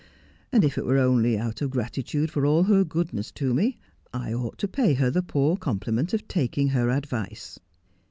'And 0.51 0.63
if 0.63 0.79
it 0.79 0.85
were 0.87 0.97
only 0.97 1.37
out 1.37 1.61
of 1.61 1.69
gratitude 1.69 2.31
for 2.31 2.43
all 2.43 2.63
her 2.63 2.83
goodness 2.83 3.29
to 3.33 3.53
me, 3.53 3.77
I 4.11 4.33
ought 4.33 4.57
to 4.57 4.67
pay 4.67 4.95
her 4.95 5.11
the 5.11 5.21
poor 5.21 5.55
compliment 5.57 6.11
of 6.11 6.27
taking 6.27 6.69
her 6.69 6.89
advice.' 6.89 7.59